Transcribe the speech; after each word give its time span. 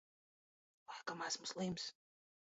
Laikam 0.93 1.21
esmu 1.27 1.47
slims. 1.53 1.87